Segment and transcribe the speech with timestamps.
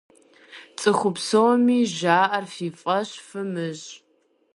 [0.79, 3.89] ЦӀыху псоми жаӀэр фи фӀэщ фымыщӀ!